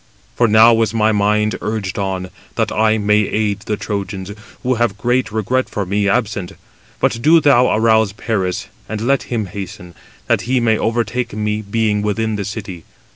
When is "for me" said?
5.69-6.09